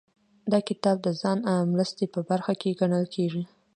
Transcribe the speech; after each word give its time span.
دا 0.51 0.59
کتاب 0.69 0.95
د 1.03 1.07
ځان 1.21 1.37
مرستې 1.73 2.05
په 2.13 2.19
برخه 2.29 2.53
کې 2.61 2.77
ګڼل 2.79 3.05
کیږي. 3.15 3.43